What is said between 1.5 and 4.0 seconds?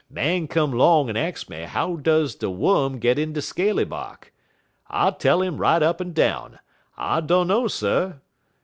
how does de wum git in de scaly